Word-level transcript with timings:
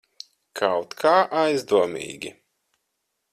Kaut 0.59 0.95
kā 1.03 1.11
aizdomīgi. 1.43 2.33